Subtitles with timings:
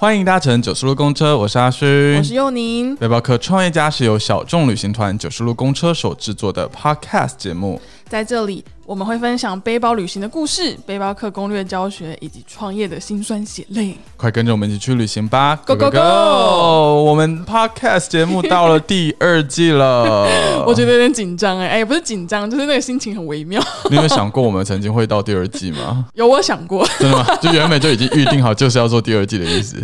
[0.00, 2.96] 欢迎搭乘九十路公车，我是阿勋，我是佑宁。
[2.96, 7.78] 背包客创业家是由小众旅行团九十路公车所制作的 Podcast 节目，
[8.10, 13.96] 在这里我们会分享背包旅行的故事、背包客攻略教学以及创业的辛酸血泪。
[14.16, 17.04] 快跟着我们一起去旅行吧！Go Go Go！
[17.04, 20.26] 我们 Podcast 节目到了第二季了，
[20.66, 23.62] 我觉得有点紧张哎，哎，不是紧张，就是那个心情很微妙。
[23.88, 26.06] 你有想过我们曾经会到第二季吗？
[26.14, 26.84] 有，我想过。
[26.98, 27.24] 真的吗？
[27.40, 29.76] 就原本就已经预定好就是要做第二季的意思。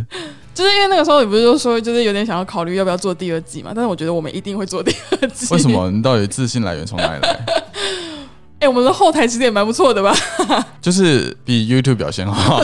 [0.53, 3.71] 就是因为那个时候你不是就说，就是有点想要考虑要不要做第二季嘛？
[3.73, 5.47] 但是我觉得我们一定会做第二季。
[5.55, 5.89] 为什么？
[5.93, 7.47] 你到底自信来源从哪里来？
[8.67, 10.13] 哎，我们的后台其实也蛮不错的吧？
[10.83, 12.61] 就是比 YouTube 表现好，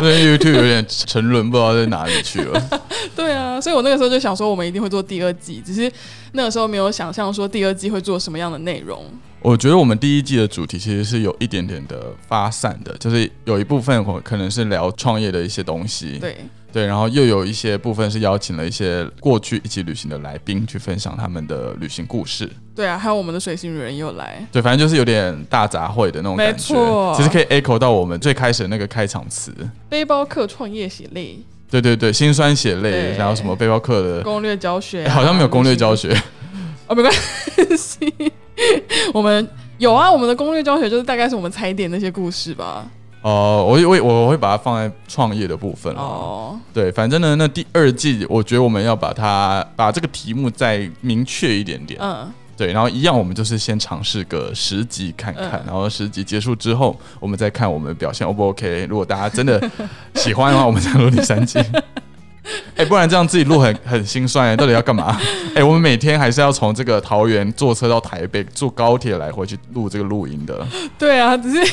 [0.00, 2.70] 因为 YouTube 有点沉沦，不知道在哪里去了。
[3.16, 5.90] 对啊，所以我那个时候就想说，我们一定会做第二季，只是
[6.32, 9.04] 那个时候没有想象说第二季会做什么样的内容。
[9.40, 16.18] 我觉得我们第一季的主题其实是有一点点的发散的，就是有一部分可能是聊创业的一些东西。
[16.20, 16.36] 对。
[16.72, 22.50] 对，然后又有一些部分是邀请了一些过去一起旅行的来宾去分享他们的旅行故事。
[22.74, 24.44] 对啊，还有我们的水星女人又来。
[24.50, 26.52] 对，反正就是有点大杂烩的那种感觉。
[26.52, 29.52] 没错，其实可以 echo 到我们最开始那个开场词：
[29.88, 31.38] 背包客创业血泪。
[31.70, 36.14] 对对对，心酸血泪，然后什么背包客的攻略教学，好像没有攻略教学。
[36.86, 37.12] 哦，没关
[37.76, 38.12] 系，
[39.14, 42.86] 我们有啊，我们的攻略教学就是大概是我们踩点那些故事吧。
[43.22, 46.58] 哦，我我我会把它放在创业的部分哦。
[46.74, 52.00] 对，反正呢，那第二季我觉得我们要把它把这个题目再明确一点点。
[52.02, 58.86] 嗯，对，然后一样，我们就是先尝试个十集看看，然后十集结束之后，我们再看我们的表现 O 不 OK。
[58.90, 59.70] 如果大家真的
[60.16, 61.60] 喜欢的话，我们再录第三季。
[62.74, 65.16] 哎，不然这样自己录很很心酸，到底要干嘛？
[65.54, 70.66] 哎，我们每天还是要从这个桃园坐车到台北，坐高铁来回去录这个录音的。
[70.98, 71.72] 对啊，只是。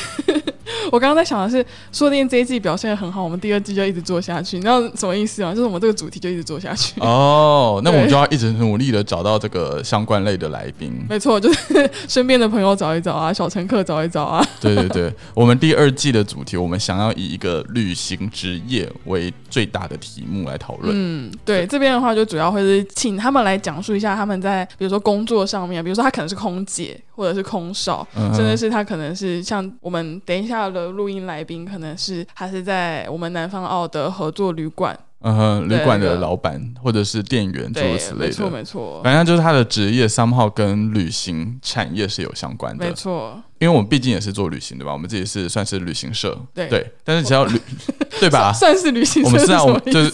[0.90, 4.56] 我刚刚在想的是，说不定这一季表现的很好，我们第二季就一直做下去。
[4.56, 5.50] 你知道什么意思吗？
[5.54, 7.00] 就是我们这个主题就一直做下去。
[7.00, 10.92] 哦，那我们就要一直努力的找到这个相关类的来宾。
[11.08, 14.46] 没错，就是 身边的朋友找一找啊，小乘客找一找啊。
[14.60, 20.94] 对对对，我们第二季的主题，我们想要以一个旅行职业为最大的题目来讨论。
[20.94, 30.69] 嗯，对，这边的话就主要会是请他们来讲述一下他们在比如说工作上面，比如说他可能是空姐或者是空少，甚至是他可能是像我们等一下。
[30.70, 34.98] 的录音来宾可能是他是在我们南方澳的合作旅馆。
[35.22, 39.02] 嗯哼，旅馆的老板或者是店员诸如此类的，没错没错。
[39.04, 43.42] 反正就是他的职业三号跟旅行产业是有相关的，没错。
[43.60, 46.92] 因为我们毕竟也是做旅行的吧，我们自己是算是旅行社，对对。
[47.04, 47.60] 但是只要旅，
[48.18, 48.50] 对吧？
[48.52, 50.10] 算是旅行社，我们是啊，我们就是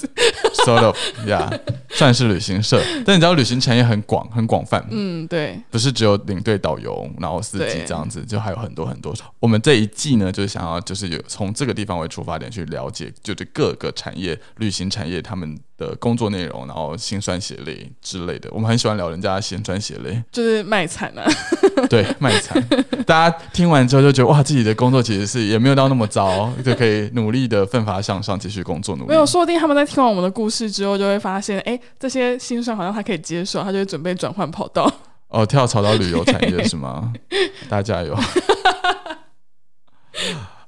[0.64, 0.96] sort of
[1.28, 1.48] 呀，
[1.90, 2.82] 算是旅行社。
[3.04, 9.14] 但你知道旅行产业很广，很广泛，嗯，对，不是只有领队、导游，然后司机这样子，就还有很多很多。
[9.38, 15.56] 我们这一季呢，就是想要就是有从这个地方为出发点去了解，就是各个产业，旅行产业他们。
[15.76, 21.24] 的工作内容，然后心酸血泪之类的，我们很喜欢聊人家心酸血泪，就是卖惨啊。
[21.90, 22.60] 对，卖惨。
[23.06, 29.08] 大家听完之后就觉得哇，自己的工作其实是也没有到那么糟，就可以努力的奋发向上，继续工作努力。
[29.10, 34.90] 没有，说不定他们在听完我们的故事之后，就会发现，哎，这些心酸好像他可以接受，他就会准备转换跑道。
[35.28, 37.12] 哦，跳槽到旅游产业是吗？
[37.68, 38.16] 大家加油。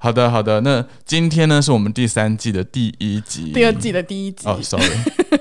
[0.00, 0.60] 好的，好的。
[0.60, 4.46] 那今天呢，是我们第三季的第一集，第二季的第一集。
[4.46, 4.86] 哦，sorry，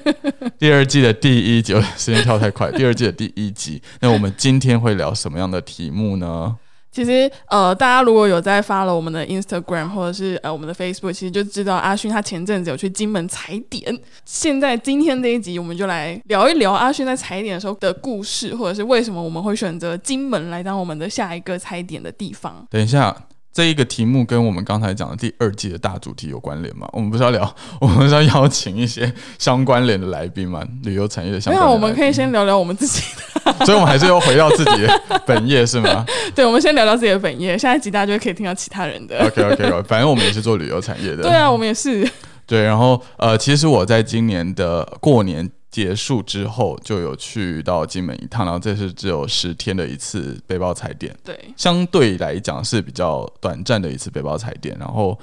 [0.58, 2.72] 第二季的第一集，时间跳太快。
[2.72, 6.56] 第二季的第一集，那我们今天会聊什么样的题目呢？
[6.90, 13.96] 其实，呃，大家如果有在发了我们的 Instagram 或者是呃我们的 Facebook，其实就知道阿勋他前阵子有去金门踩点。
[14.26, 22.66] 现在今天这一集，我们就来聊一聊阿勋在踩点的时候的故事，或者是为什么我们会选择金门来当我们的下一个踩点的地方。
[22.72, 23.16] 等一下。
[23.54, 26.88] 这一个题目跟我们刚才讲的第二季的大主题有关联吗？
[26.94, 30.64] 我们不是要聊， 我们是要邀请一些相关联的来宾吗？
[30.84, 31.66] 旅游产业的相关。
[31.66, 33.02] 那我们可以先聊聊我们自己
[33.44, 36.06] 的， 所以我们还是要回到自己的本业是吗？
[36.36, 39.26] 对，我们先聊聊自己的本业，下一集大家就可以听到其他人的。
[39.26, 41.24] OK OK，反正我们也是做旅游产业的。
[41.24, 42.08] 对啊，我们也是。
[42.46, 45.50] 对，然后呃，其实我在今年的过年。
[45.78, 54.76] 结束之后就有去到金门一趟，然后这是只有十天的一次背包踩点，对，相对来讲是比较短暂的一次背包踩点。
[54.80, 55.16] 然后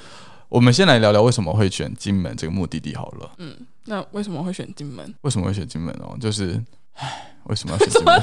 [0.48, 3.32] 我们先来聊聊为什么会选金门这个目的地好了。
[3.38, 3.52] 嗯，
[3.86, 5.12] 那为什么会选金门？
[5.22, 6.16] 为什么会选金门哦？
[6.20, 6.62] 就是，
[6.92, 8.22] 唉，为什么要选金门？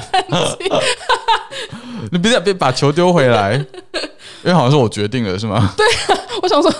[2.10, 5.74] 你别别把球丢回来，因为好像是我决定了，是吗？
[5.76, 5.86] 对
[6.16, 6.70] 啊，我想说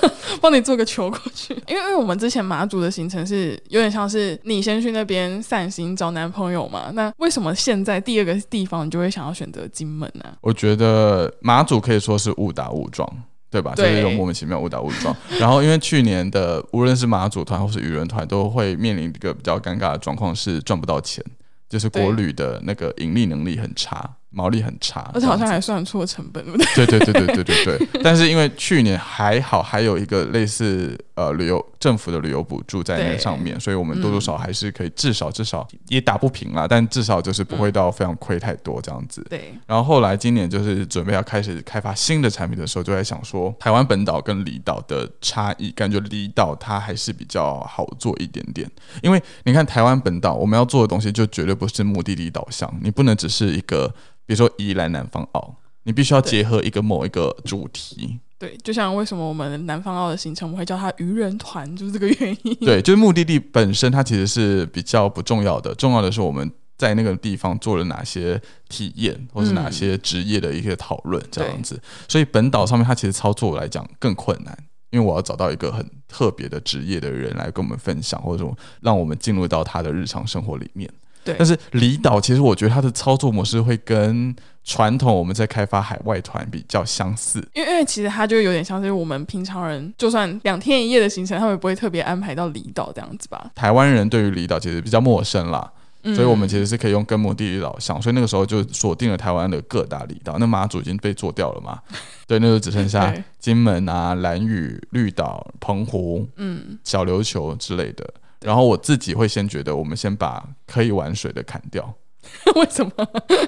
[0.40, 10.24] 帮你做个球过去，因为因为我们之前马祖的行程是有点像是你先去那边散心找男朋友嘛，那为什么现在第二个地方你就会想要选择金门呢？
[10.40, 13.10] 我觉得马祖可以说是误打误撞。
[13.52, 13.74] 对吧？
[13.74, 15.14] 就是一种莫名其妙误打误撞。
[15.38, 21.22] 然后因为去年的无论是马祖团或是渔人团，都会面临一个比较尴尬的状况，是赚不到钱，
[21.68, 24.10] 就是国旅的那个盈利能力很差。
[24.32, 26.86] 毛利很差，而且好像还算错成本，对不对？
[26.86, 27.88] 对对对对对对对。
[28.02, 39.22] 但是因为去年还好，还有一个类似呃旅游政府的旅游补助在那上面，所以我们多多少还是可以至少至少也打不平啦，但至少就是不会到非常亏太多这样子。
[39.28, 39.54] 对。
[39.66, 48.70] 然后后来今年就是准备要开始开发新的产品的时候，就在想说台湾本岛跟离岛的差异，感觉离岛它还是比较好做一点点，
[49.02, 53.92] 因为你看台湾本岛我们要做的东西就绝对不是目的地导向，你不能只是一个。
[54.26, 55.54] 比如说宜兰南方澳，
[55.84, 58.18] 你必须要结合一个某一个主题。
[58.38, 62.54] 对，就像为什么我们南方澳的行程，我们会叫它渔人团，就是这个原因。
[62.66, 71.80] 对，就是目的地本身，它其实是比较不重要的，重要的是我们在那个地方做了哪些体验，或是哪些职业的一些讨论这样子。
[72.08, 74.58] 所以本岛上面，它其实操作来讲更困难，
[74.90, 80.90] 因为我要找到一个很特别的职业的人来跟我们分享，或者说让我们进入到他的日常生活里面。
[81.24, 84.34] 对，但是离岛其实我觉得它的操作模式会跟
[84.64, 93.50] 传统我们在开发海外团比较相似，因为因为其实它就有点像是我们平常人，就算两天一夜的行程，他们不会特别安排到离岛这样子吧？
[93.54, 95.70] 台湾人对于离岛其实比较陌生啦，
[96.14, 100.36] 所以我们其实是可以用跟目的地导向，所以那个时候就锁定了台湾的各大离岛。
[100.38, 101.80] 那马祖已经被做掉了嘛？
[102.26, 108.08] 对，那就只剩下金门啊、蓝屿、绿岛、澎湖、嗯、小琉球之类的。
[108.42, 111.94] 然后我自己会先觉得，我们先把可以玩水的砍掉。
[112.56, 112.92] 为什么？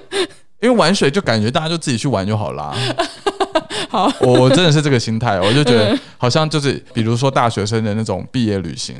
[0.61, 2.75] 因为玩水就感觉大家就自己去玩就好啦。
[3.89, 8.95] 好，我我真的是这个心态，我就觉得好像就是，比如说大学生的那种毕业旅行，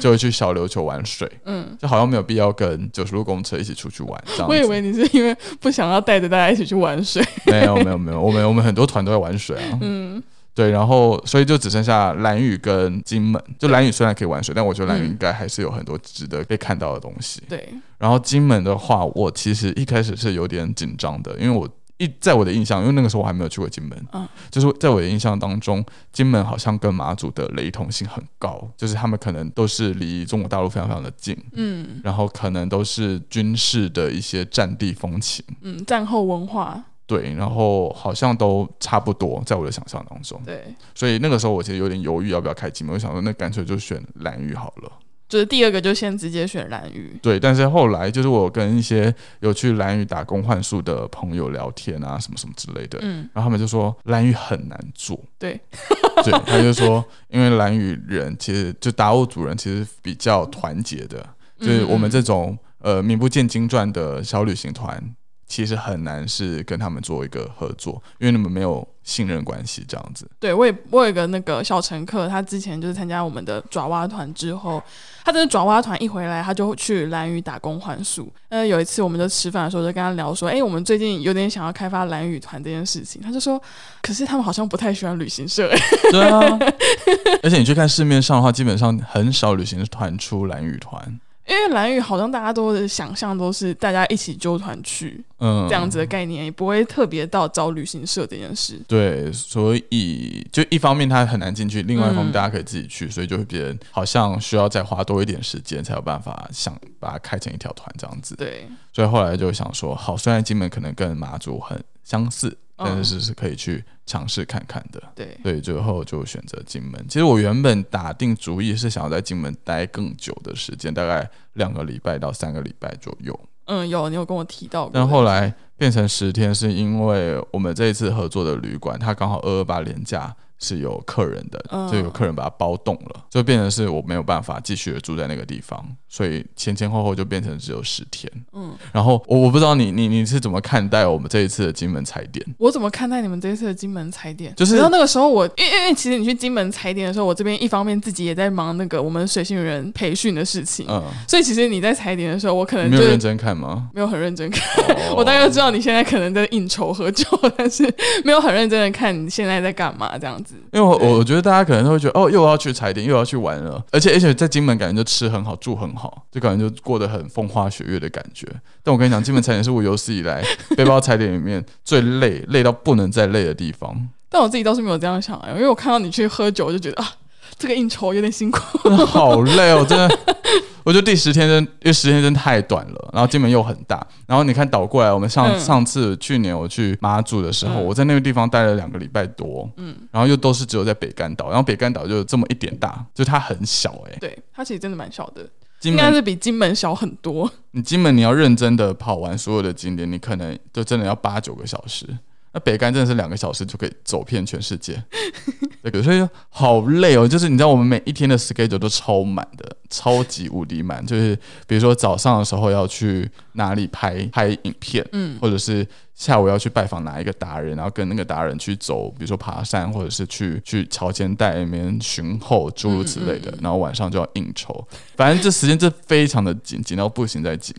[0.00, 4.24] 就会去小琉球玩水，嗯，就好像没有必要跟九十路公车一起出去玩。
[4.26, 7.22] 这样，我以为你是因为不想要带着大家一起去玩水。
[7.46, 9.78] 没有没有没有，我们我们很多团都在玩水啊。
[9.82, 10.22] 嗯。
[10.54, 13.42] 对，然后所以就只剩下蓝屿跟金门。
[13.58, 17.42] 就蓝屿虽然可以玩水，但我觉得蓝屿应该还是有很多值得被看到的东西。
[17.48, 17.72] 对。
[17.98, 21.68] 然后金门的话，我其实一开始是有点紧张的，因为我
[21.98, 36.82] 一在我的印象，因为那个时候我还没有去过金门，嗯，就是在我的印象当中，金门好像跟马祖的雷同性很高，就是他们可能都是离中国大陆非常非常的近，嗯，然后可能都是军事的一些战地风情，嗯，战后文化。
[37.10, 40.40] 对，然后好像都差不多，在我的想象当中。
[40.46, 40.62] 对，
[40.94, 44.92] 所以那个时候我其实有点犹豫要不要开金门，我想说那干脆就选蓝屿好了。
[45.28, 47.18] 就是第二个就先直接选蓝屿。
[47.20, 55.20] 对，但是后来就是我跟一些有去蓝屿打工换宿的朋友聊天啊，什么什么之类的，嗯，然后他们就说蓝屿很难做。
[55.36, 55.60] 对，
[56.22, 61.24] 对，他就说因为蓝屿人其实就达悟族人其实比较团结的，
[61.58, 65.02] 就是我们这种呃名不见经传的小旅行团。
[65.50, 70.24] 其实很难是跟他们做一个合作，因为你们没有信任关系这样子。
[70.38, 74.80] 对，我也我有一个那个小乘客，他之前就是参加我们的爪哇团之后，
[75.24, 78.32] 他的爪哇团一回来，他就去蓝屿打工换宿。
[78.48, 83.20] 呃，有一次我们就吃饭的时候，就跟他聊说，哎，我们最近有点想要开发蓝屿团这件事情。
[83.20, 83.60] 他就说，
[84.00, 85.68] 可是他们好像不太喜欢旅行社。
[86.12, 86.58] 对啊，
[87.42, 91.18] 而且你去看市面上的话，基本上很少旅行团出蓝屿团。
[91.50, 98.80] 因为蓝屿好像大家都的想象都是大家一起揪团去，嗯，这样子的概念也不会特别到找旅行社这件事。
[98.86, 108.36] 对，所以就一方面它很难进去，另外一方面大家可以自己去，所以就会别人好像需要再花多一点时间才有办法想把它开成一条团这样子。
[108.36, 112.56] 对，所以后来就想说，好，虽然金门可能跟马祖很相似。
[112.82, 117.04] 但是是可以去尝试看看的，对，所以，最后就选择金门。
[117.08, 123.38] 其实我原本打定主意是想要在金门待更久的时间，大概两个礼拜到三个礼拜左右。
[123.66, 130.34] 嗯，有你有跟我提到，但后来变成十天，是因为我们这一次合作的旅馆，它刚好二二八连假。
[130.60, 138.30] 是有客人的，就有客人把它包动了，就变成是我没有办法继续住在那个地方，所以前前后后就变成只有十天。
[138.52, 142.44] 嗯，然后我我不知道你你你是怎么看待我们这一次的金门踩点？
[142.58, 144.54] 我怎么看待你们这一次的金门踩点？
[144.54, 153.88] 就是然后那个时候我，因为因为其实你去金门踩点的时候，我这边一方面自己也在忙那个我们水性人培训的事情，嗯，所以其实你在踩点的时候，我可能没有认真看吗？
[153.94, 157.24] 没有很认真看，我大概知道你现在可能在应酬喝酒，
[157.56, 157.82] 但是
[158.24, 161.24] 没有很认真的看你现在在干嘛这样子，因为我我。
[161.30, 168.48] 觉得大家可能都会觉得哦，又要去踩点，又要去玩了，而且而且在金门感觉就吃很好，住很好，就感觉就过得很风花雪月的感觉。
[168.82, 170.42] 但我跟你讲，金门踩点是我有史以来
[170.76, 174.08] 背包踩点里面最累，累到不能再累的地方。
[174.28, 177.08] 但我自己倒是没有这样想，因为我看到你去喝酒，我就觉得啊，
[177.56, 178.60] 这个应酬有点辛苦，
[179.06, 180.18] 好累哦，真的。
[180.84, 195.46] 我觉得第十天真，因为十天真太短了，然后金门又很大，然后你看倒过来，我们上上次去年我去马祖的时候，我在那个地方待了两个礼拜多，嗯，然后又都是只有在北干岛，然后北干岛就这么一点大，就它很小哎，对，它其实真的蛮小的，
[195.82, 197.50] 应该是比金门小很多。
[197.72, 202.06] 你金门你要认真的跑完所有的景点，你可能就真的要八九个小时。
[202.52, 205.00] 那北干真的是两个小时就可以走遍全世界，
[205.84, 207.26] 这个所以好累哦。
[207.26, 211.04] 就是你知道我们每一天的 schedule 都超满的，超级无敌满。
[211.06, 211.38] 就是
[211.68, 223.56] 比如说早上的时候要去哪里拍拍影片，嗯，或者是下午要去拜访哪一个达人，然后跟那个达人去走，比如说爬山，或者是去去朝间带里面巡后诸如此类的。
[223.62, 227.72] 然后晚上就要应酬，反正这时间这非常的紧，紧到不行再紧。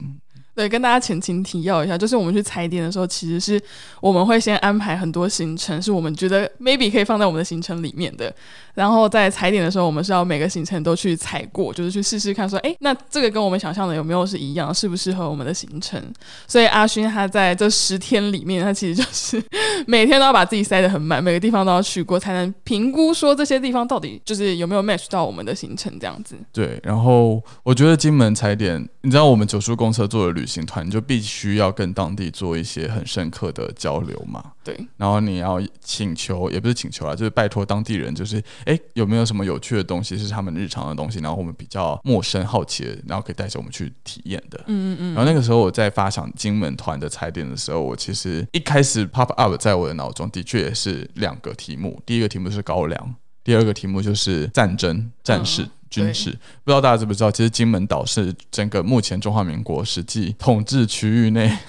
[0.54, 3.62] 对，跟大家前情提要一下，就是我们去踩点的时候，其实是
[4.02, 8.34] 我们会先安排很多行程，是我们觉得 maybe 可以放在我们的行程里面的。
[8.74, 16.02] 然后在踩点的时候，我们是要每个行程都去踩过，就是去试试看，说，哎，那这个跟我们想象的有没有是一样，适不适合我们的行程？
[16.48, 19.44] 所以阿勋他在这十天里面，他其实就是
[19.88, 26.36] 每天都要把自己塞得很满，每个地方都要去过，才能评估说这些地方到底就是有没有 match 到我们的行程这样子。
[26.54, 34.52] 对，然后我觉得金门踩点，你知道我们九叔公车做的旅行团，就必须要跟当地做一些很深刻的交流嘛。
[34.64, 38.42] 对，然后你要请求，也不是请求啊，就是拜托当地人，就是。
[38.66, 44.60] 哎，有没有什么有趣的东西是他们日常的东西，然后我们比较陌生、好奇的，然后可以带着我们去体验的？
[44.68, 45.14] 嗯嗯嗯。
[45.16, 56.32] 然后那个时候我在发想金门团的踩点的时候，我其实一开始 pop up 在我的脑中的确也是两个题目，第一个题目是高粱，第二个题目就是战争、战士、军事。
[56.32, 61.56] 不知道大家知不知道，其实金门岛是整个目前中华民国实际统治区域内。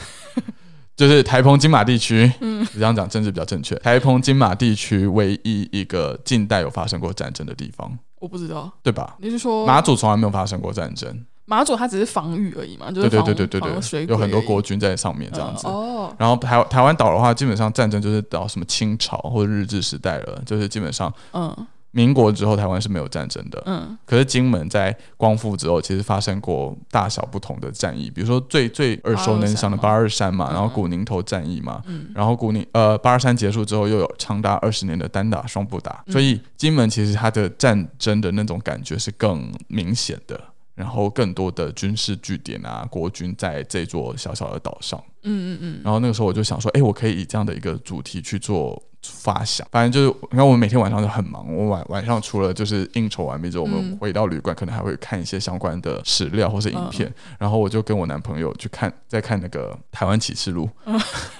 [0.94, 3.74] 就是台澎金马地区，嗯，这样讲政治比较正确。
[3.76, 9.16] 台澎金马地区唯一一个近代有发生过战争的地方，我不知道，对吧？
[9.18, 11.24] 你是说马祖从来没有发生过战争？
[11.46, 15.66] 马祖它只是防御而已嘛，就是对对对对对对，有很多国军在上面这样子。
[15.66, 21.66] 哦，然后台台湾岛的话，基本上战争就是到什么清朝或者日治时代了，就是基本上，嗯。
[21.94, 23.62] 民国之后，台湾是没有战争的。
[23.66, 40.40] 嗯，可是金门在光复之后，其实发生过大小不同的战役，比如说最最耳熟能详的八二三嘛，然后古宁头战役嘛，嗯，然后古宁呃八二三结束之后，又有长达二十年的单打双不打，所以金门其实它的战争的那种感觉是更明显的，
[40.74, 48.82] 然后更多的军事据点啊，国军在这座小小的岛上，嗯嗯嗯，然后那个时候我就想说，哎，我可以以这样的一个主题去做。
[49.02, 51.52] 发想，反正就是你看，我们每天晚上都很忙。
[51.54, 57.12] 我晚晚上除了就是应酬完毕之后，我们回到旅馆，可能还会看一些相关的史料或是影片。
[57.38, 60.68] 然后我就跟我男朋友去看，在看那个《台湾启示录》，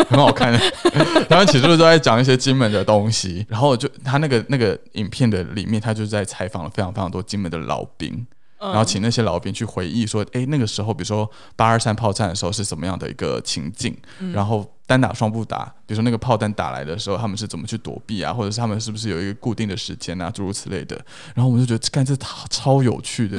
[0.08, 0.52] 很好看。
[1.26, 3.46] 《台湾启示录》都在讲一些金门的东西。
[3.48, 8.26] 然后就他那个那个影片的里面，他就在采访了非常非常多金门的老兵。
[8.62, 13.96] 然后请那些老兵去回忆说，哎，那个时候，比如说八二三炮战的时候是怎么样的一个情境？
[14.32, 18.32] 然后单打双不打，比如说那个炮弹打来的时候，他们是怎么去躲避啊？
[18.32, 20.30] 或者是他们是不是有一个固定的时间啊？
[20.30, 20.96] 诸如此类的。
[21.34, 23.36] 然后我们就觉得，干这超超有趣的。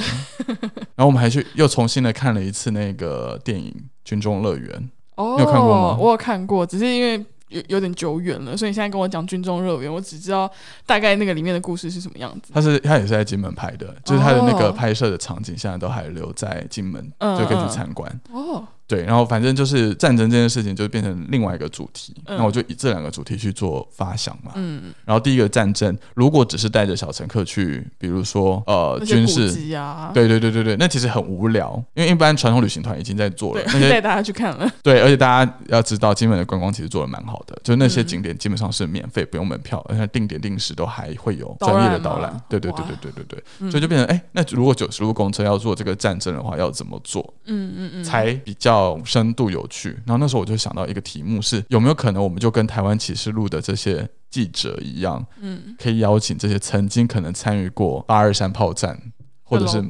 [0.95, 3.71] 然后我们还去又重新的看了一次那个电影
[4.03, 4.69] 《军中乐园》。
[5.15, 5.97] 哦，你有看过吗？
[5.97, 7.25] 我有看过，只是因为。
[7.53, 10.51] 有有点久远了，所以你现在跟我讲《军中乐园》，我只知道
[10.85, 12.51] 大概那个里面的故事是什么样子。
[12.53, 18.19] 他是他也是在金门拍的，就是他的那个拍摄的场景，现在都还留在金门，就可以去参观。
[18.31, 18.67] 哦。
[18.85, 24.51] 对，然后反正就是战争这件事情就变成另外一个主题，那我就以这两个主题去做发想嘛。
[24.55, 29.51] 嗯然后第一个战争，如果只是带着小乘客去，比如说呃军事，
[30.13, 34.69] 对对对对对，那其实很无聊，因为一般传统旅行团已经在做了，带大家去看了。
[34.83, 42.39] 对，而且大家要知道，金门的观光其实做的蛮好的，就那些景点基本上是免费，不用门票，而且定点定时都还会有专业的导览。
[42.49, 47.33] 对对对对对对对，所以就变成哎，那如果九十路公车要做这个战争的话，要怎么做？
[47.45, 48.72] 嗯嗯嗯，才比较。
[49.05, 58.99] 深度有趣，然后那时候我就想到一个题目是有没有可能我们就跟台湾启示录的这些记者一样，嗯，可以邀请这些曾经可能参与过八二三炮战
[59.43, 59.81] 或者是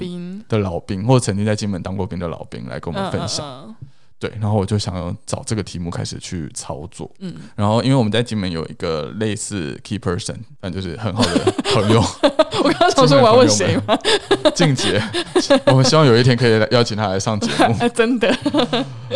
[0.47, 3.75] 的老兵，或者曾经在金门当过兵的老兵来跟我们分享。
[4.23, 7.11] 对，然后我就想要找这个题目开始去操作。
[7.19, 12.01] 嗯，然后因为我们在金门有一个类似 key person，但就是很好的朋友。
[12.63, 13.99] 我刚刚说我要问谁吗？
[14.55, 15.01] 静姐，
[15.65, 17.75] 我们希望有一天可以邀请他来上节目。
[17.93, 18.33] 真的？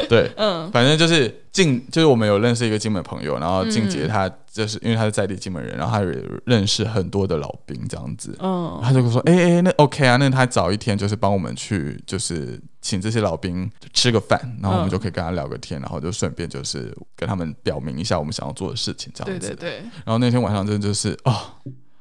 [0.09, 1.33] 对，嗯，反正就是
[1.65, 8.35] 静，就是我们有认识一个金门朋友，然后静姐她就是因为她是在地金门人，然后她也认识很多的老兵这样子。
[8.39, 19.47] 嗯，她就说：“哎哎，那 OK 啊，那她早一天就是帮我们去，就是。”请这些老兵吃个饭，然后我们就可以跟他聊个天，然后就顺便就是跟他们表明一下我们想要做的事情，这样子。
[19.47, 19.79] 对对对。
[20.05, 21.53] 然后那天晚上真的就是啊，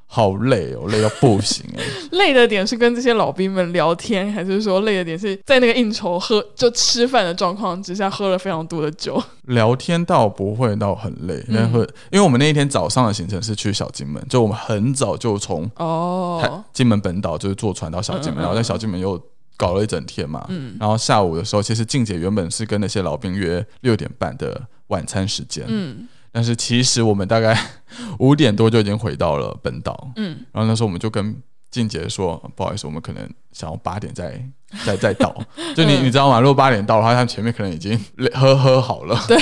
[0.09, 1.83] 好累哦，累到不行哎！
[2.17, 9.21] 累的点是跟这些老兵们聊天，还是说累的点是在那个应酬喝就吃饭的状况之下喝了非常多的酒？
[9.43, 19.21] 聊天倒不会到很累，因为会因为我们那一天早上的行程是去小金门，就我们很早就从哦金门本岛就是坐船到小金门，然后在小金门又
[19.57, 20.45] 搞了一整天嘛。
[20.47, 25.65] 嗯，然后下午的时候，其实静姐原本是跟那些老兵约六点半的晚餐时间。
[25.67, 26.07] 嗯。
[26.31, 27.57] 但是其实我们大概
[28.19, 31.35] 五点多就已经回到了本岛，嗯，然后那时候我们就跟
[31.69, 34.41] 静姐说，不好意思，我们可能想要八点再
[34.85, 35.35] 再再到，
[35.75, 36.39] 就你你知道吗？
[36.39, 37.99] 如果八点到的话，他前面可能已经
[38.33, 39.37] 喝喝好了，对，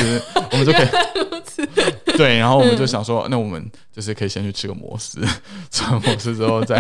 [0.52, 0.88] 我们就可以。
[2.18, 5.20] 对，然后我们就想说，那我们就是可以先去吃个摩斯，
[5.70, 6.80] 吃完摩斯之后再，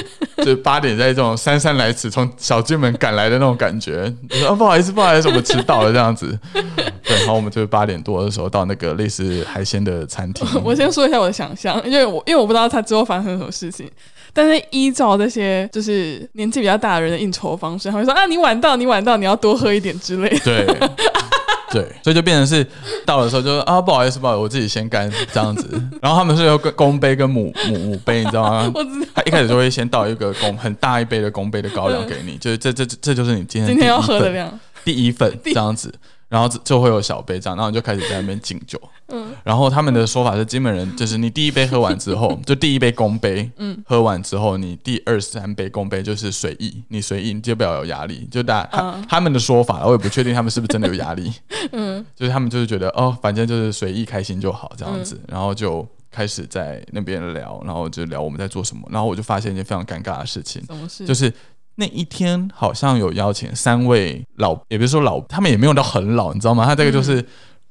[0.44, 6.38] 就八点在这种姗姗来迟从小金门赶来的那种感觉，说不好意思，不好意思，我们迟到了这样子。
[6.52, 10.46] 对，然后我们就是八点多的时候到那个类似海鲜的餐厅。
[10.64, 13.90] 我先说一下我的想象，因为我因为我不知道他之后发生什么事情，
[14.32, 20.38] 但是依照这些就是年纪比较大的人的应酬方式，他会说啊，你晚到，你晚到，你要多喝一点之类的。
[20.44, 20.66] 对。
[21.70, 22.66] 对，所以就变成是
[23.04, 25.68] 到的时候就啊不好意思，不好意思，我自己先干这样子。
[26.00, 28.70] 然后他们是有公杯跟母母母杯，你知道吗？
[28.74, 29.06] 我知道。
[29.14, 35.92] 他一开始就会先倒一个公很大一杯的公杯的高粱给你，就是这这这就是你今天今天要喝的量，第一份这样子。
[36.28, 38.80] 然后就会有小杯这样，然后你就开始在那边敬酒。
[39.08, 48.26] 嗯，然后他们的说法是，金门人就是你第一杯喝完之后， 就第一杯公杯，嗯，喝完之后，你第二三杯公杯就是随意，你随意，你就不要有压力。
[48.30, 51.32] 就大他他们的说法，我也不确定他们是不是真的有压力。
[51.70, 61.06] 嗯，就是他们就是觉得哦，反正就是随意开心就好这样子，然后就开始在那边聊，然后就聊我们在做什么，然后我就发现一件非常尴尬的事情，什么事？
[61.06, 61.32] 就是。
[61.76, 66.66] 那一天好像有邀请三位老，也不是说老，他们也没有到很老，你知道吗？
[66.66, 67.24] 他这个就是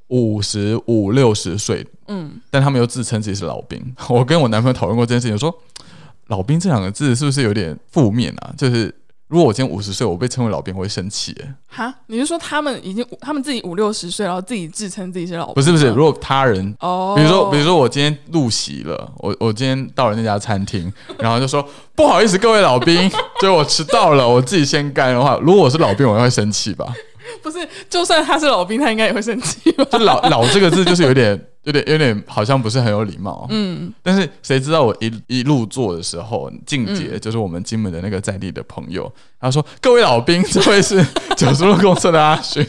[0.08, 3.82] 五十五六十岁，嗯，但他们又自称自己是老兵。
[4.10, 5.54] 我跟我男朋友讨论过这件事情，说
[6.28, 8.54] “老兵”这两个字是不是有点负面啊？
[8.58, 8.94] 就是。
[9.28, 11.54] 如果我今天五十岁，我被称为老兵，我会生气耶。
[11.68, 15.56] 哈，你是说他们已经他们自己五六十岁，然后自己自称自己是老兵？
[15.56, 26.86] 不是不是，如果他人哦，比如说比如说我今天入席了，我我今天到了那家餐厅， 然后就说不好意思，各位老兵，就我迟到了，我自己先干的话，如果我是老兵，我会生气吧？
[27.44, 29.86] 不是，就算他是老兵，他应该也会生气吧？
[29.92, 31.40] 就老老这个字，就是有点。
[31.66, 39.12] 有点有点好像不是很有礼貌，嗯，但是谁知道我一一路坐的时候，静姐就是我们金门的那个在地的朋友，
[39.42, 41.04] 他说：“各位老兵，这位是
[41.36, 42.64] 九十路公司的阿勋。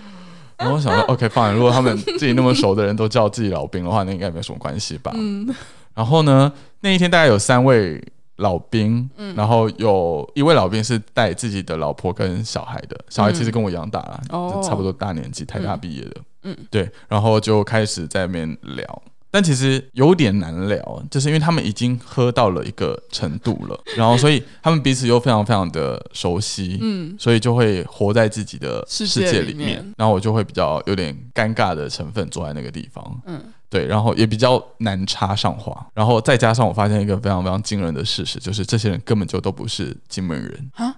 [0.57, 1.51] 然后我想说：“OK，放。
[1.51, 5.49] 如果他们自己那么熟的人都叫自己老兵的话，那应该没什么关系吧？”嗯。
[5.95, 7.99] 然后呢，那一天大概有三位
[8.39, 16.15] 老兵，嗯，然后有一位老兵是带自己的老婆跟小孩的，小孩其实跟我一样大了，哦，差不多大年纪，台大毕业的。
[16.43, 40.95] 嗯，对，然后就开始在那边聊，但其实有点难聊，就是因为他们已经喝到了一个程度了， 然后所以他们彼此又非常非常的熟悉，嗯，所以就会活在自己的世界里面，然后我就会比较有点尴尬的成分坐在那个地方，嗯，对，然后也比较难插上话，然后再加上我发现一个非常非常惊人的事实，就是这些人根本就都不是金门人啊。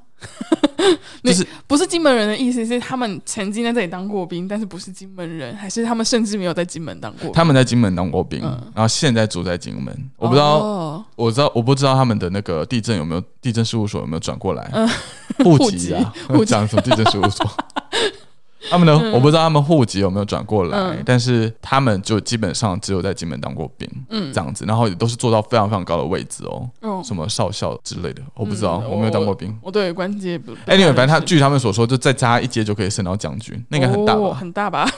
[1.23, 7.31] 就是不是金门人的意思是他们曾经在这里当过兵，但是不是金门人，还是他们甚至没有在金门当过？
[7.31, 9.95] 他们在金门当过兵，然后现在住在金门。
[10.17, 14.71] 我不知道，我知道，我不知道他们的那个地震有没有地震事务所有没有转过来
[15.43, 16.13] 户籍啊？
[16.45, 17.49] 讲什么地震事务所？
[18.69, 30.51] 他们的我不知道他们户籍有没有转过来，但是他们就基本上只有在金门当过兵，嗯，这样子，然后也都是做到非常非常高的位置哦，什么少校之类的，我不知道，我没有当过兵，我对关阶不。
[30.65, 34.33] 哎，你们反正他据他们所说，就再加一阶就可以升到将军，那个很大吧？
[34.33, 34.89] 很大吧？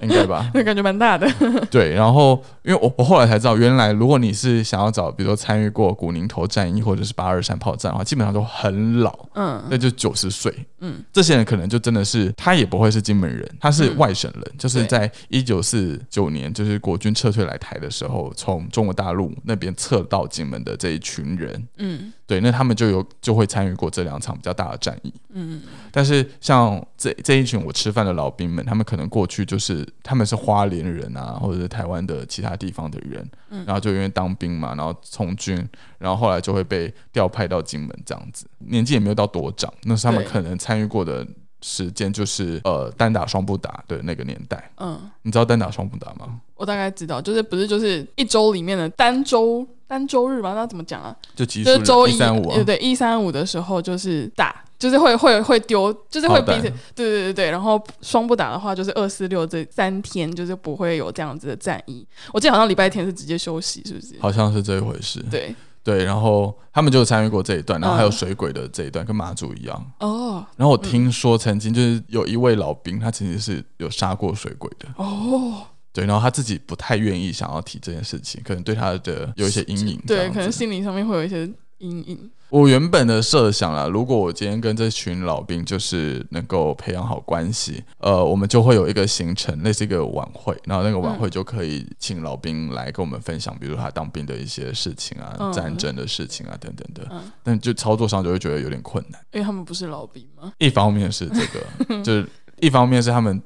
[0.00, 0.50] 应该吧？
[0.54, 1.28] 那感觉蛮大的。
[1.70, 13.88] 对，然后因为我我后来才知道，原来如果你是想要找，比如说参与过古宁头战役或者是八二三炮战的话，基本上都很老，嗯，那就九十岁，嗯，这些人可能就真的是他也不会是金门人，他是。
[13.98, 35.56] 外省人就是在一九四九年，就是国军撤退来台的时候，从中国大陆那边撤到金门的这一群人，嗯，对，那他们就有就会参与过这两场比较大的战役，嗯，但是像这这一群我吃饭的老兵们，他们可能过去就是他们是花莲人啊，或者是台湾的其他地方的人，嗯，然后就因为当兵嘛，然后从军，
[35.96, 41.26] 然后后来就会被调派到金门这样子，年纪也没有到多长，那是他们可能参与过的。
[41.60, 46.40] 时间就是呃单打双不打的那个年代，嗯，你知道单打双不打吗？
[46.54, 50.54] 我大概知道，就是不是就是一周里面的单周单周日嘛？
[50.54, 51.16] 那怎么讲啊？
[51.34, 57.50] 就就是周一三五，对对，一三五的时候就是打就是会会会丢，就是会彼此，对对对对。
[57.50, 62.06] 然后双不打的话，就是二四六这三天就是不会有这样子的战役。
[62.32, 64.14] 我记得好像礼拜天是直接休息，是不是？
[64.20, 65.24] 好像是这一回事。
[65.30, 69.92] 对对，然后他们就参与过这一段，然后还有水鬼的这一段，跟马祖一样。
[70.00, 70.44] 哦。
[70.56, 74.86] 然后我听说曾经就是有一位老兵，他其实是有杀过水鬼的。
[74.96, 75.62] 哦。
[75.98, 80.00] 对，然后他自己不太愿意想要提这件事情，可能对他的有一些阴影。
[80.06, 81.40] 对，可能心理上面会有一些
[81.78, 82.30] 阴影。
[82.50, 97.22] 我原本的设想啦，如果我今天跟这群老兵就是能够培养好关系，呃，我们就会有一个行程，类似一个晚会，然后那个晚会就可以请老兵来跟我们分享，比如他当兵的一些事情啊、战争的事情啊等等的。
[97.42, 100.52] 但就操作上就会觉得有点困难，因为他们不是老兵吗？
[100.58, 102.26] 一方面是这个， 就是
[102.60, 103.42] 一方面是他们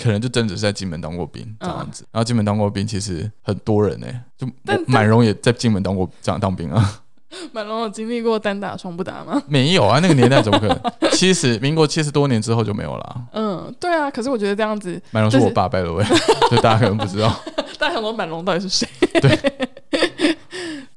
[0.00, 4.06] 可能就真只是在金门当过兵这样子，然后金门当过兵其实很多人呢，
[4.38, 4.46] 就
[4.86, 7.02] 满荣也在金门当过这样当兵啊。
[7.50, 9.42] 满荣有经历过单打双不打吗？
[9.48, 11.10] 没有啊，那个年代怎么可能？
[11.12, 13.22] 七十民国七十多年之后就没有了。
[13.32, 14.10] 嗯，对啊。
[14.10, 16.04] 可是我觉得这样子，满荣是我爸拜了位，
[16.50, 17.34] 就大家可能不知道。
[17.78, 18.86] 大家想说满龙到底是谁？
[19.20, 19.38] 对。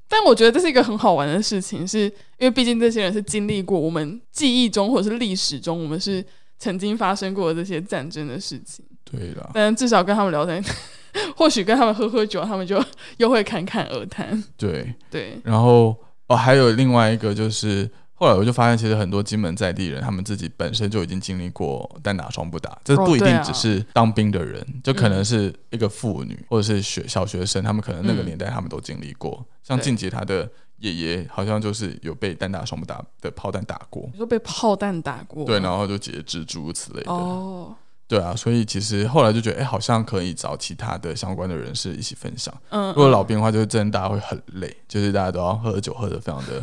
[0.10, 6.24] 但我觉得这是一个很好玩的事情，是因为毕竟这些人是经历过我们记忆中或者是历史中，我们是
[6.58, 8.86] 曾经发生过的这些战争的事情。
[9.04, 9.52] 对了。
[9.54, 10.64] 但至少跟他们聊天，
[11.36, 12.84] 或许跟他们喝喝酒，他们就
[13.18, 14.44] 又会侃侃而谈。
[14.58, 15.40] 对对。
[15.44, 15.96] 然后。
[16.28, 29.46] 哦，还有另外一个就是，后来我就发现，其实很多金门在地人，他们自己本身就已经经历过单打双不打，这不一定只是当兵的人，就可能是一个妇女或者是学小学生，他们可能那个年代他们都经历过。
[29.62, 35.46] 像静杰他的爷爷，好像就是有被单打双不打的炮弹打过，你说被炮弹打过？
[35.46, 37.12] 对，然后就截肢诸如此类的。
[37.12, 37.76] 哦。
[38.08, 42.54] 对啊，所以其实后来就觉得，哎，好像可以找其他的相关的人士一起分享。
[42.70, 46.62] 嗯，如果老兵的话，就是真的大家会很累，就是大家都要喝酒喝的非常的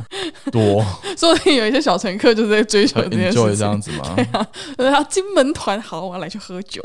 [0.53, 0.81] 多。
[1.19, 4.15] 说不定有一些小乘客就是在追求这件事情， 这样子吗？
[4.79, 6.81] 对啊，金门团好，我要来去喝酒。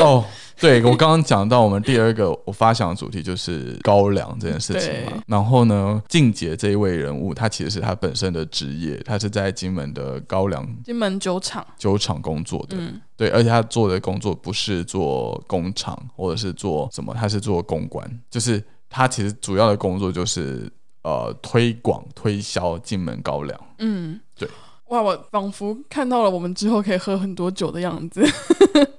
[0.00, 0.24] 哦。
[0.58, 5.22] 对我刚刚讲到，我们第二个我发想的主题就是高粱这件事情嘛。
[5.26, 12.76] 然后呢，静姐这一位人物，他其实是他本身的职业，他是在金门的高粱金门酒厂酒厂工作的。
[12.78, 20.70] 嗯，对，而且他做的工作不是做工厂或者是做什么，他是做公关，就是他其实主要的工作就是
[21.02, 23.60] 呃推广推销金门高粱。
[23.78, 24.48] 嗯，对。
[24.88, 28.24] 哇，我仿佛看到了我们之后可以喝很多酒的样子。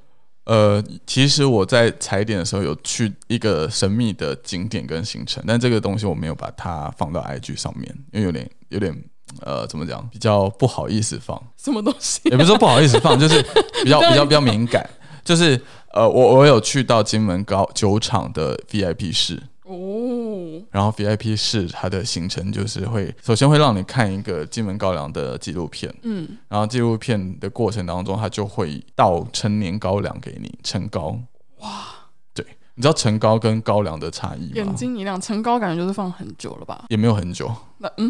[0.47, 8.95] 呃，其实我在踩点的时候有去一个神秘的景点跟行程，但这个东西我没有把它放到 IG 上面，因为有点有点
[9.41, 11.37] 呃，怎么讲，比较不好意思放。
[11.57, 12.21] 什么东西？
[12.29, 13.43] 也不是说不好意思放，就是
[13.83, 14.89] 比较 比较比较敏感。
[15.25, 19.43] 就是呃，我我有去到金门高酒厂的 VIP 室。
[19.67, 31.19] 哦，然后 VIP 室它的行程就是会首先会让你看一个金门高粱的纪录片，嗯，然后纪录片的过程当中，它就会倒陈年高粱给你陈高，
[31.59, 31.85] 哇，
[32.33, 34.51] 对，你知道陈高跟高粱的差异吗？
[34.55, 36.85] 眼睛一亮，陈高感觉就是放很久了吧？
[36.87, 38.09] 也没有很久，那嗯，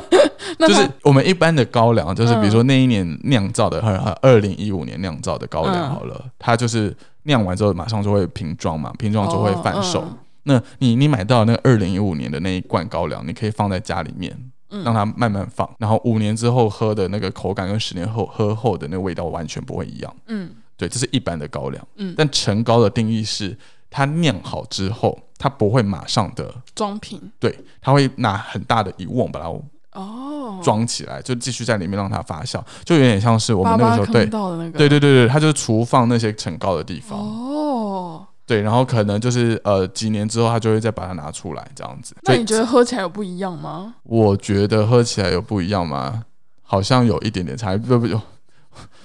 [0.58, 10.02] 就是我们一般的高粱，就是比如说那一年酿造的，二二零一五年酿造的高粱好了，它就是酿完之后马上就会瓶装嘛，瓶装就会贩售。
[10.48, 14.34] 那你你买到那个二零一五年的那一罐高粱，你可以放在家里面，
[14.82, 20.16] 让它慢慢放，然后五年之后喝的那个口感跟十年后喝后的那个味道完全不会一样。
[20.26, 21.86] 嗯，对，这是一般的高粱。
[21.96, 23.56] 嗯，但陈高的定义是，
[23.90, 29.48] 它酿好之后，它不会马上的装瓶，对，它会拿很大的一瓮把它
[29.92, 37.18] 哦装起来，就继续在里面让它发酵，就有点像是我们那个时候对对对对对，它就是厨房那些陈高的地方。
[37.18, 38.17] 哦。
[38.48, 42.16] 对，然后可能就是呃几年之后，他就会再把它拿出来这样子。
[42.22, 43.94] 那你觉得喝起来有不一样吗？
[44.04, 46.24] 我觉得喝起来有不一样吗？
[46.62, 48.20] 好像有一点点差，不不有。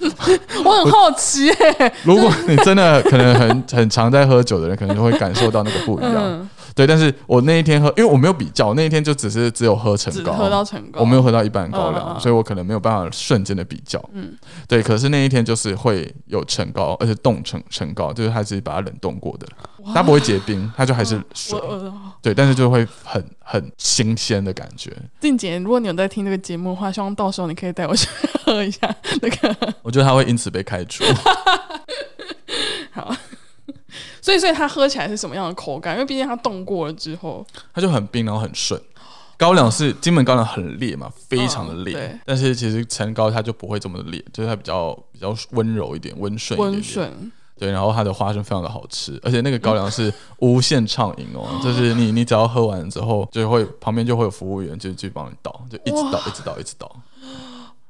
[0.64, 1.92] 我很好奇欸。
[2.04, 6.48] 如果你真的可能很很常在喝酒的人，可能就会感受到那个不一样。
[6.74, 14.02] 对，但是我那一天喝，因为我没有比较，那一天就只是只有喝成高，喝到成高，我没有喝到一般高粱，所以我可能没有办法瞬间的比较。
[14.12, 19.46] 嗯，对，可是那一天就是会有成高，而且冻成成高，就是它是把它冷冻过的，
[19.94, 21.56] 它不会结冰，它就还是水。
[22.20, 24.90] 对，但是就会很很新鲜的感觉。
[25.20, 28.08] 静姐，如果你有在听这个节目的话，希望到时候你可以带我去
[28.44, 28.80] 喝一下
[29.22, 29.74] 那个。
[29.82, 31.04] 我觉得他会因此被开除。
[32.90, 33.14] 好。
[34.24, 35.92] 所以，所以它喝起来是什么样的口感？
[35.94, 38.80] 因为毕竟它冻过了之后，它就很冰，然后很顺。
[39.36, 42.18] 高粱是金门高粱很烈嘛，非常的烈。
[42.24, 47.30] 但是其实陈高它就不会这么烈，就是它比较比较温柔一点，温顺温顺。
[47.58, 56.96] 对，然后它的花生非常的好吃，而且那个高粱是无限畅饮哦， 就是你你只要喝完之后，就会旁边就会有服务员就去帮你倒，就一直倒，一直倒，一直倒。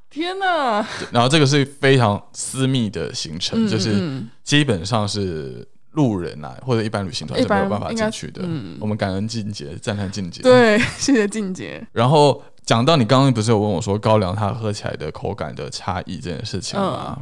[0.09, 0.85] 天哪！
[1.11, 8.41] 然后这个是非常私密的行程，就是基本上是路人啊或者一般旅行团是没有办法进去的。
[8.79, 10.41] 我们感恩静姐，赞叹静姐。
[10.41, 11.85] 对， 谢谢静姐。
[11.91, 17.17] 然后讲到你刚刚不是有问我说高粱它喝起来的口感的差异这件事情吗？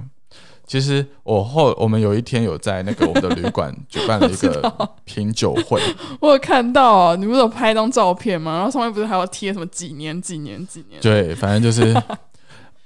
[0.65, 5.81] 其实我后我们有一天有在那个我们的旅馆举办了一个 品酒会，
[6.21, 8.55] 我有看到你不是有拍一张照片吗？
[8.55, 11.01] 然后上面不是还要贴什么几年几年几年？
[11.01, 11.93] 对，反正就是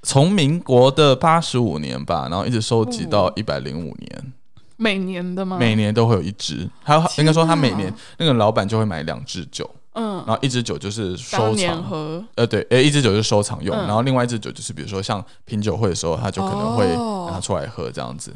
[0.02, 4.34] 从民国的八十五年吧，然后一直收集到一百零五年，
[4.78, 5.58] 每年的吗？
[5.60, 9.70] 每年都会有一支，还有应该说他每年那个老板就会买两支酒。
[10.00, 11.84] 嗯，然后一支酒就是收藏。
[11.84, 16.86] 喝，呃，对，哎，一支酒就是收藏用，然后另外一支酒就是比如说像品酒会的时候，他就可能会
[17.32, 18.32] 拿出来喝这样子，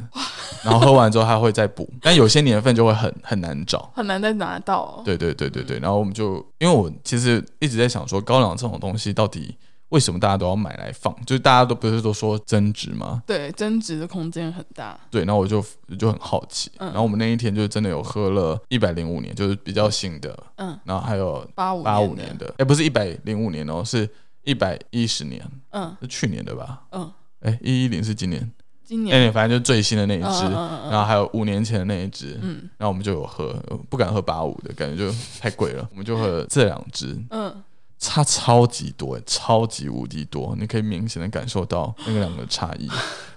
[0.64, 5.04] 然后喝完之后他会再补， 但有些年份就会很很难找，很难再拿到。
[5.06, 9.56] 对对对对对，然后我们就因为我其实一直在想说高粱这种东西到底。
[9.92, 11.14] 为什么大家都要买来放？
[11.26, 13.22] 就是大家都不是都说增值吗？
[13.28, 14.98] 对，增值的空间很大。
[15.10, 15.64] 对，然后我就
[16.00, 16.72] 就很好奇。
[16.80, 20.38] 然后我们那一天就真的有喝了一百零五年，就是比较新的。
[20.56, 20.80] 嗯。
[20.86, 24.10] 然后还有八五八五年的，哎，不是一百零五年哦，是
[24.44, 25.46] 一百一十年。
[25.72, 25.94] 嗯。
[26.02, 26.84] 是去年的吧？
[26.92, 27.12] 嗯。
[27.42, 28.50] 哎，一一零是今年。
[28.86, 29.14] 今年。
[29.14, 30.44] 哎，反正就最新的那一支。
[30.90, 32.40] 然后还有五年前的那一支。
[32.42, 32.70] 嗯。
[32.78, 33.54] 然后我们就有喝，
[33.90, 37.22] 不敢喝八五的感觉就太贵了，我们就喝这两支。
[37.30, 37.62] 嗯。
[38.02, 42.86] 差超级多，超级无敌多，你可以明显的感受到那个两个差异。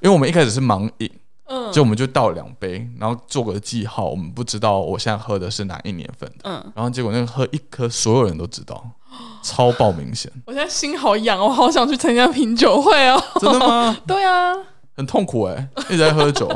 [0.00, 1.10] 因为我们一开始是盲饮，
[1.44, 8.82] 嗯，就我们就倒两杯，然后做个记号，我们不知道我现在喝的是哪一年份的，嗯，然后结果那个喝一颗，所有人都知道，
[9.42, 10.32] 超爆明显。
[10.46, 13.22] 我现在心好痒，我好想去参加品酒会哦。
[13.38, 13.94] 真的吗？
[14.08, 14.54] 对啊，
[14.96, 16.48] 很痛苦哎，一直在喝酒。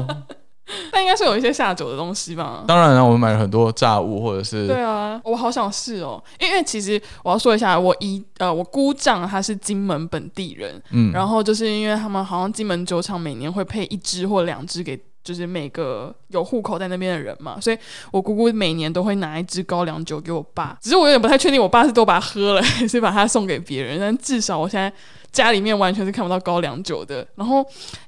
[0.93, 2.65] 但应该是有一些下酒的东西吧？
[2.67, 6.23] 当然了，我们买了很多炸物，或者是对啊，我好想试哦。
[6.41, 17.77] 因为其实我要说一下，我姨呃，我姑丈他是金门本地人，嗯，然后就是因为他们好像金门酒厂每年会配一支或两支给，就是每个有户口在那边的人嘛，所以
[18.11, 20.79] 我姑姑每年都会拿一支高粱酒给我爸。
[20.81, 24.01] 只是我有点不太确定，我爸是都把它喝了，还是把它送给别人。
[24.01, 24.91] 但至少我现在。
[25.31, 27.59] 家里面完全是看不到高粱酒的，然后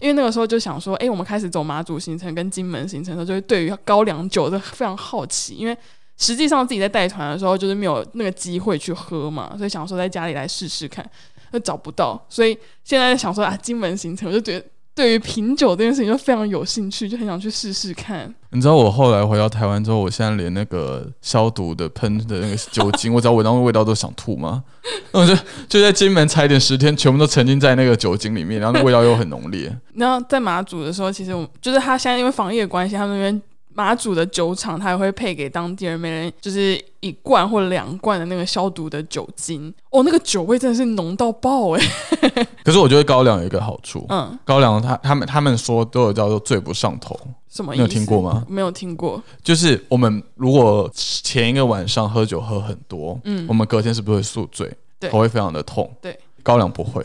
[0.01, 5.77] 因为那个时候就想说，哎，我们开始走马祖行程跟金门行程的时候，就会对于高粱酒的非常好奇，因为
[6.17, 11.09] 实际上自己在带团的时候就是没有那个机会去喝嘛，所以想说在家里来试试看，
[11.53, 14.67] 又找不到，所以现在想说啊，金门行程我就觉得。
[14.95, 18.33] 对于品酒这件事情就非常有兴趣，就很想去试试看。
[18.51, 24.65] 你知道我后来回到台湾之后，我现在连那个消毒的喷的那个酒精，我只要闻到味道都想吐吗？
[25.13, 25.35] 那 我就
[25.69, 29.75] 就在金门踩点十天，全部都沉浸在那个酒精里面，然后那味道又很浓烈。
[29.95, 33.43] 然后在马祖的时候，其实我就是他现在因为防疫的关系，他们那边。
[33.73, 39.73] 马祖的酒厂，它也会配给当地人每人就是一罐或两罐的那个消毒的酒精。
[39.91, 41.83] 哦，那个酒味真的是浓到爆哎！
[42.65, 47.73] 可是我觉得高粱有一个好处，嗯，高粱他他们他们说都有叫做醉不上头，什么？
[47.75, 48.45] 你有听过吗？
[48.49, 49.23] 没有听过。
[49.43, 54.71] 就是我们如果前一个晚上喝酒喝很多，嗯，我们隔天是不是会宿醉？
[54.99, 55.91] 对，头会非常的痛。
[56.03, 57.05] 对，高粱不会，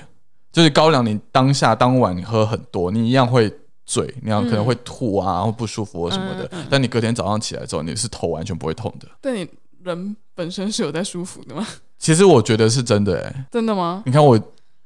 [0.52, 3.54] 就是高粱你当下当晚你喝很多，你一样会。
[3.86, 6.50] 嘴，你要可能会吐啊，然后不舒服或什么的。
[6.70, 9.08] 但你隔天早上起来之后，你是头完全不会痛的。
[9.22, 9.48] 但你
[9.84, 11.66] 人本身是有在舒服的吗？
[12.00, 14.04] 其实我觉得是真的，哎，真的吗？
[14.06, 14.40] 你看我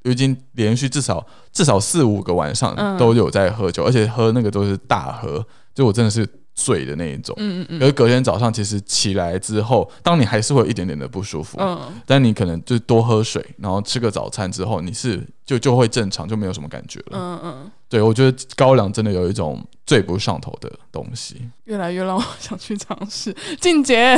[0.03, 6.27] 已经连续至少至少四五个晚上都有在喝酒，而且喝那个都是大喝，就我真的是。
[6.55, 23.35] 醉的那一种，嗯嗯嗯，而隔天早上其实起来之后，当你还是会有一点点的不舒服，嗯，但你可能就多喝水，然后吃个早餐之后，你是就就会正常，就没有什么感觉了，嗯嗯，对我觉得高粱真的有一种最不上头的东西，越来越让我想去尝试。
[23.59, 24.15] 静姐，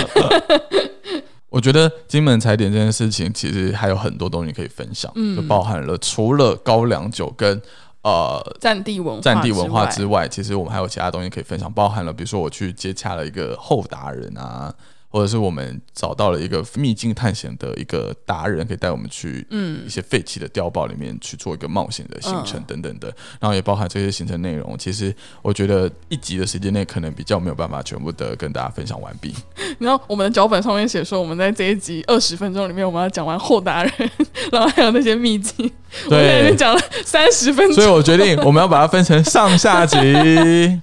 [1.48, 7.60] 我觉得金门踩点这件事情其实还有很多东西可以分享，嗯，就包含了除了高粱酒跟。
[8.02, 14.74] 呃，战地文化，战地文化之外，其实我们还有其他东西可以分享，包含了比如说我去接洽了一个后达人啊。
[15.10, 19.46] 或者是我们找到了一个秘境探险的一个达人，可以带我们去
[19.84, 23.08] 一些废弃的碉堡里面去做一个冒险的行程等等的，
[23.40, 24.78] 然后也包含这些行程内容。
[24.78, 29.34] 其实我觉得一集的时间内可能比较没有办法全部的跟大家分享完毕。
[29.80, 33.92] 然后我们的脚本上面写说，我们在这一集二十分钟里面，我们要讲完后达人，
[34.52, 35.70] 然后还有那些秘境，
[36.08, 39.96] 对，已经讲了三十分钟，所以我决定我们要把它分成上下集。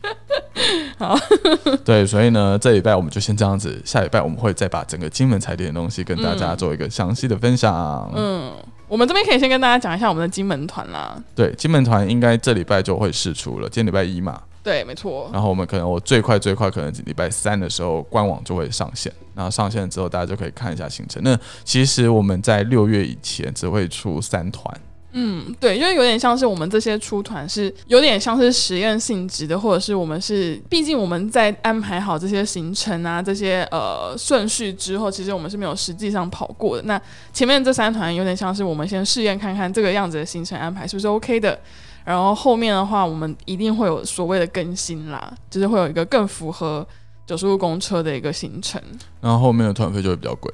[0.98, 1.18] 好，
[1.86, 8.12] 对，所以呢，这礼拜我们就先这样子，下礼拜我们会再把整个金门踩点的东西跟大家做一个详细的分享。
[8.16, 8.52] 嗯，
[8.88, 11.16] 我们这边可以先跟大家讲一下我们的金门团啦。
[11.36, 14.42] 对，金门团应该这礼拜就会试出了，今天礼拜一嘛。
[14.64, 15.30] 对，没错。
[15.32, 21.22] 然后我们可能我最快最快可能礼拜三的时候官网就会上线，然后上线之后大家就可以看一下行程。
[21.24, 24.76] 那其实我们在六月以前只会出三团。
[25.20, 36.84] 嗯，对，因为有点像是我们这些出团是有点像是实验性质的，或者是我们是，毕竟我们在安排好这些行程啊，这些呃顺序之后，其实我们是没有实际上跑过的。
[36.84, 37.02] 那
[37.34, 41.60] 前面这三团有点像是我们先试验看看这个样子的行程安排是不是 OK 的，
[42.06, 46.88] 然后后面的话我们一定会有所谓的更新啦，就是会有一个更符合
[47.26, 48.80] 九十路公车的一个行程，
[49.20, 50.54] 然后后面的团费就会比较贵。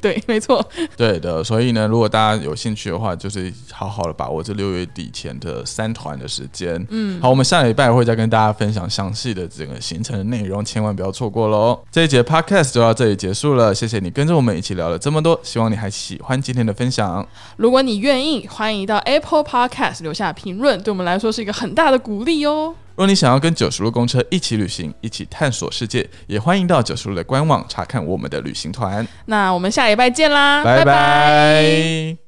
[0.00, 0.64] 对，没错。
[0.96, 6.84] 对的，所以呢，如果大家有兴趣的话，就是好好的把握这六月底前的三团的时间。
[6.90, 11.78] 嗯，好，我们下礼拜会再跟大家分享详细的整个行程的内容，千万不要错过喽。
[11.90, 17.26] 这一节 podcast 就到这里结束了，谢谢你跟着我们一起聊了这么多，希望你还喜欢今天的分享。
[17.56, 22.74] 如果你愿意，欢迎到 Apple Podcast 留下评论，对我们来说是一个很大的鼓励哦。
[22.96, 29.06] 若你想要跟九十路公车一起旅行，一起探索世界，也欢迎到九十路的官网查看我们的旅行团。
[29.26, 32.21] 那我们下礼拜见啦，拜拜。